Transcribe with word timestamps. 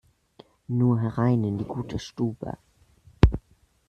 Nur 0.67 0.97
herein 0.99 1.43
in 1.43 1.59
die 1.59 1.63
gute 1.63 1.99
Stube! 1.99 2.57